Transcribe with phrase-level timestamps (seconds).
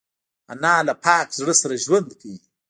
[0.51, 2.37] انا له پاک زړه سره ژوند کوي